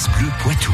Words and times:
France 0.00 0.18
Bleu 0.18 0.30
Poitou. 0.42 0.72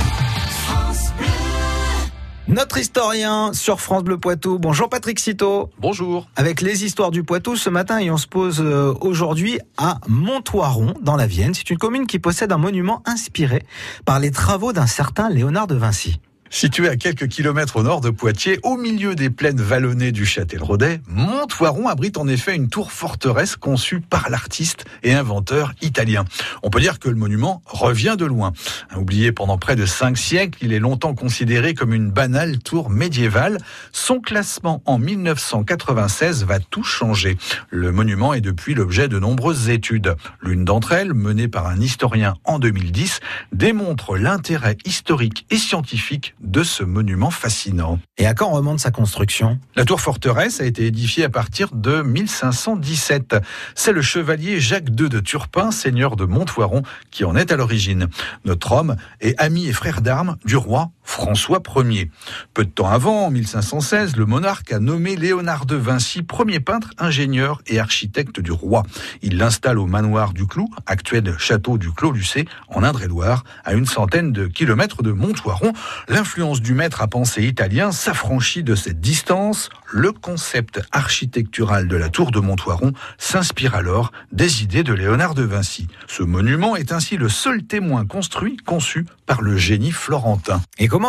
Notre 2.46 2.78
historien 2.78 3.52
sur 3.52 3.80
France 3.80 4.04
Bleu 4.04 4.18
Poitou. 4.18 4.60
Bonjour 4.60 4.88
Patrick 4.88 5.18
Citeau. 5.18 5.70
Bonjour. 5.80 6.28
Avec 6.36 6.60
les 6.60 6.84
histoires 6.84 7.10
du 7.10 7.24
Poitou 7.24 7.56
ce 7.56 7.68
matin 7.68 7.98
et 7.98 8.08
on 8.12 8.18
se 8.18 8.28
pose 8.28 8.60
euh, 8.60 8.94
aujourd'hui 9.00 9.58
à 9.78 9.98
Montoiron 10.06 10.94
dans 11.02 11.16
la 11.16 11.26
Vienne. 11.26 11.54
C'est 11.54 11.70
une 11.70 11.78
commune 11.78 12.06
qui 12.06 12.20
possède 12.20 12.52
un 12.52 12.56
monument 12.56 13.02
inspiré 13.04 13.64
par 14.04 14.20
les 14.20 14.30
travaux 14.30 14.72
d'un 14.72 14.86
certain 14.86 15.28
Léonard 15.28 15.66
de 15.66 15.74
Vinci. 15.74 16.20
Situé 16.50 16.88
à 16.88 16.96
quelques 16.96 17.28
kilomètres 17.28 17.76
au 17.76 17.82
nord 17.82 18.00
de 18.00 18.10
Poitiers, 18.10 18.58
au 18.62 18.76
milieu 18.76 19.14
des 19.14 19.30
plaines 19.30 19.60
vallonnées 19.60 20.12
du 20.12 20.24
Châtel-Rodet, 20.24 21.00
Montoiron 21.08 21.88
abrite 21.88 22.16
en 22.18 22.28
effet 22.28 22.54
une 22.54 22.68
tour 22.68 22.92
forteresse 22.92 23.56
conçue 23.56 24.00
par 24.00 24.30
l'artiste 24.30 24.84
et 25.02 25.12
inventeur 25.12 25.72
italien. 25.82 26.24
On 26.62 26.70
peut 26.70 26.80
dire 26.80 26.98
que 26.98 27.08
le 27.08 27.16
monument 27.16 27.62
revient 27.66 28.16
de 28.18 28.24
loin. 28.24 28.52
Oublié 28.96 29.32
pendant 29.32 29.58
près 29.58 29.76
de 29.76 29.86
cinq 29.86 30.16
siècles, 30.16 30.58
il 30.62 30.72
est 30.72 30.78
longtemps 30.78 31.14
considéré 31.14 31.74
comme 31.74 31.92
une 31.92 32.10
banale 32.10 32.58
tour 32.58 32.90
médiévale. 32.90 33.58
Son 33.92 34.20
classement 34.20 34.82
en 34.86 34.98
1996 34.98 36.44
va 36.44 36.60
tout 36.60 36.84
changer. 36.84 37.36
Le 37.70 37.92
monument 37.92 38.34
est 38.34 38.40
depuis 38.40 38.74
l'objet 38.74 39.08
de 39.08 39.18
nombreuses 39.18 39.68
études. 39.68 40.14
L'une 40.40 40.64
d'entre 40.64 40.92
elles, 40.92 41.12
menée 41.12 41.48
par 41.48 41.66
un 41.66 41.80
historien 41.80 42.34
en 42.44 42.58
2010, 42.58 43.20
démontre 43.52 44.16
l'intérêt 44.16 44.76
historique 44.84 45.46
et 45.50 45.58
scientifique 45.58 46.34
de 46.40 46.62
ce 46.62 46.82
monument 46.82 47.30
fascinant. 47.30 47.98
Et 48.18 48.26
à 48.26 48.34
quand 48.34 48.50
remonte 48.50 48.80
sa 48.80 48.90
construction? 48.90 49.58
La 49.74 49.84
tour 49.84 50.00
forteresse 50.00 50.60
a 50.60 50.64
été 50.64 50.86
édifiée 50.86 51.24
à 51.24 51.28
partir 51.28 51.70
de 51.72 52.02
1517. 52.02 53.36
C'est 53.74 53.92
le 53.92 54.02
chevalier 54.02 54.60
Jacques 54.60 54.88
II 54.88 55.08
de 55.08 55.20
Turpin, 55.20 55.70
seigneur 55.70 56.16
de 56.16 56.24
Montoiron, 56.24 56.82
qui 57.10 57.24
en 57.24 57.36
est 57.36 57.52
à 57.52 57.56
l'origine. 57.56 58.08
Notre 58.44 58.72
homme 58.72 58.96
est 59.20 59.40
ami 59.40 59.66
et 59.66 59.72
frère 59.72 60.02
d'armes 60.02 60.36
du 60.44 60.56
roi 60.56 60.90
François 61.16 61.62
Ier. 61.76 62.10
Peu 62.52 62.66
de 62.66 62.70
temps 62.70 62.90
avant, 62.90 63.24
en 63.24 63.30
1516, 63.30 64.16
le 64.16 64.26
monarque 64.26 64.70
a 64.70 64.80
nommé 64.80 65.16
Léonard 65.16 65.64
de 65.64 65.74
Vinci 65.74 66.22
premier 66.22 66.60
peintre, 66.60 66.90
ingénieur 66.98 67.62
et 67.66 67.80
architecte 67.80 68.38
du 68.38 68.52
roi. 68.52 68.82
Il 69.22 69.38
l'installe 69.38 69.78
au 69.78 69.86
manoir 69.86 70.34
du 70.34 70.46
Clou, 70.46 70.68
actuel 70.84 71.34
château 71.38 71.78
du 71.78 71.90
Clos-Lucé, 71.90 72.44
en 72.68 72.82
Indre-et-Loire, 72.82 73.44
à 73.64 73.72
une 73.72 73.86
centaine 73.86 74.30
de 74.30 74.46
kilomètres 74.46 75.02
de 75.02 75.10
Montoiron. 75.10 75.72
L'influence 76.06 76.60
du 76.60 76.74
maître 76.74 77.00
à 77.00 77.08
penser 77.08 77.44
italien 77.44 77.92
s'affranchit 77.92 78.62
de 78.62 78.74
cette 78.74 79.00
distance. 79.00 79.70
Le 79.90 80.12
concept 80.12 80.82
architectural 80.92 81.88
de 81.88 81.96
la 81.96 82.10
tour 82.10 82.30
de 82.30 82.40
Montoiron 82.40 82.92
s'inspire 83.16 83.74
alors 83.74 84.12
des 84.32 84.62
idées 84.62 84.82
de 84.82 84.92
Léonard 84.92 85.34
de 85.34 85.44
Vinci. 85.44 85.88
Ce 86.08 86.22
monument 86.22 86.76
est 86.76 86.92
ainsi 86.92 87.16
le 87.16 87.30
seul 87.30 87.62
témoin 87.62 88.04
construit, 88.04 88.58
conçu 88.58 89.06
par 89.24 89.40
le 89.40 89.56
génie 89.56 89.92
florentin. 89.92 90.60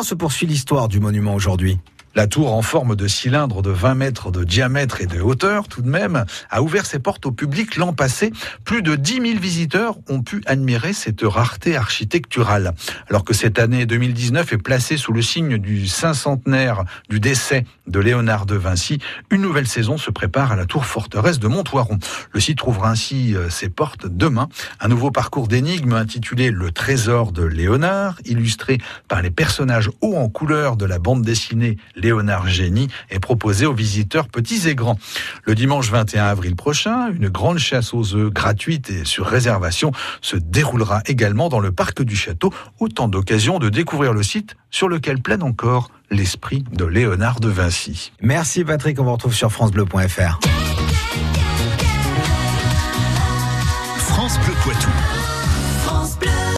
Se 0.03 0.15
poursuit 0.15 0.47
l'histoire 0.47 0.87
du 0.87 0.99
monument 0.99 1.33
aujourd'hui? 1.33 1.79
La 2.17 2.25
tour 2.25 2.51
en 2.51 2.63
forme 2.63 2.95
de 2.95 3.07
cylindre 3.07 3.61
de 3.61 3.69
20 3.69 3.93
mètres 3.93 4.31
de 4.31 4.43
diamètre 4.43 5.01
et 5.01 5.05
de 5.05 5.21
hauteur 5.21 5.67
tout 5.67 5.83
de 5.83 5.87
même 5.87 6.25
a 6.49 6.63
ouvert 6.63 6.87
ses 6.87 6.97
portes 6.97 7.27
au 7.27 7.31
public 7.31 7.75
l'an 7.75 7.93
passé. 7.93 8.33
Plus 8.65 8.81
de 8.81 8.95
10 8.95 9.21
000 9.21 9.39
visiteurs 9.39 9.97
ont 10.09 10.23
pu 10.23 10.41
admirer 10.47 10.93
cette 10.93 11.21
rareté 11.21 11.77
architecturale. 11.77 12.73
Alors 13.07 13.23
que 13.23 13.35
cette 13.35 13.59
année 13.59 13.85
2019 13.85 14.51
est 14.51 14.57
placée 14.57 14.97
sous 14.97 15.13
le 15.13 15.21
signe 15.21 15.59
du 15.59 15.87
cinquantenaire 15.87 16.85
du 17.07 17.19
décès 17.19 17.65
de 17.85 17.99
Léonard 17.99 18.47
de 18.47 18.55
Vinci, 18.55 18.97
une 19.29 19.41
nouvelle 19.41 19.67
saison 19.67 19.97
se 19.97 20.09
prépare 20.09 20.51
à 20.51 20.55
la 20.55 20.65
tour 20.65 20.85
forteresse 20.85 21.37
de 21.37 21.47
Montoiron. 21.47 21.99
Le 22.31 22.39
site 22.39 22.63
ouvre 22.63 22.85
ainsi 22.85 23.35
euh, 23.35 23.51
ses 23.51 23.69
portes 23.69 24.07
demain. 24.07 24.49
Un 24.79 24.87
nouveau 24.87 25.11
parcours 25.11 25.47
d'énigmes 25.47 25.93
intitulé 25.93 26.49
Le 26.49 26.71
trésor 26.71 27.31
de 27.31 27.43
Léonard, 27.43 28.17
illustré 28.25 28.79
par 29.07 29.21
les 29.21 29.29
personnages 29.29 29.91
hauts 30.01 30.17
en 30.17 30.29
couleur 30.29 30.77
de 30.77 30.85
la 30.85 30.97
bande 30.97 31.21
dessinée 31.21 31.77
Léonard 32.07 32.47
Génie 32.47 32.87
est 33.09 33.19
proposé 33.19 33.65
aux 33.65 33.73
visiteurs 33.73 34.29
petits 34.29 34.69
et 34.69 34.75
grands. 34.75 34.97
Le 35.43 35.55
dimanche 35.55 35.91
21 35.91 36.23
avril 36.23 36.55
prochain, 36.55 37.09
une 37.11 37.27
grande 37.27 37.57
chasse 37.57 37.93
aux 37.93 38.15
œufs 38.15 38.31
gratuite 38.31 38.89
et 38.89 39.03
sur 39.03 39.25
réservation 39.25 39.91
se 40.21 40.37
déroulera 40.37 41.01
également 41.05 41.49
dans 41.49 41.59
le 41.59 41.73
parc 41.73 42.01
du 42.03 42.15
château. 42.15 42.53
Autant 42.79 43.09
d'occasions 43.09 43.59
de 43.59 43.67
découvrir 43.67 44.13
le 44.13 44.23
site 44.23 44.55
sur 44.71 44.87
lequel 44.87 45.21
plane 45.21 45.43
encore 45.43 45.91
l'esprit 46.09 46.63
de 46.71 46.85
Léonard 46.85 47.41
de 47.41 47.49
Vinci. 47.49 48.13
Merci 48.21 48.63
Patrick, 48.63 48.97
on 49.01 49.03
vous 49.03 49.11
retrouve 49.11 49.35
sur 49.35 49.51
francebleu.fr. 49.51 50.39
France 53.97 54.39
Bleu 54.39 54.53
Poitou. 54.63 54.89